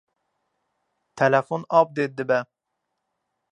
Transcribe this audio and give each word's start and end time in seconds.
Telefon 1.21 1.59
min 1.63 1.69
appdêt 1.79 2.09
dibe. 2.17 2.39